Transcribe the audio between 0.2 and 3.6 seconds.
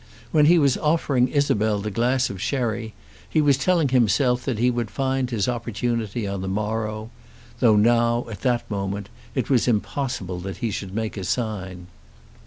When he was offering Isabel the glass of sherry he was